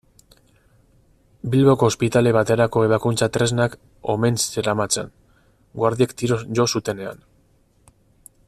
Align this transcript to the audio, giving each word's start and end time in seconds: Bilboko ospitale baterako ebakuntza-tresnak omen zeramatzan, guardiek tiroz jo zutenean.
Bilboko 1.55 1.89
ospitale 1.91 2.31
baterako 2.37 2.83
ebakuntza-tresnak 2.87 3.77
omen 4.15 4.41
zeramatzan, 4.55 5.15
guardiek 5.83 6.17
tiroz 6.23 6.43
jo 6.61 6.71
zutenean. 6.75 7.25